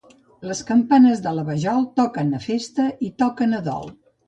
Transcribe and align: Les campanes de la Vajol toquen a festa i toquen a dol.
Les 0.51 0.61
campanes 0.69 1.21
de 1.25 1.33
la 1.41 1.43
Vajol 1.51 1.85
toquen 2.03 2.33
a 2.39 2.41
festa 2.49 2.89
i 3.11 3.13
toquen 3.23 3.57
a 3.61 3.63
dol. 3.71 3.97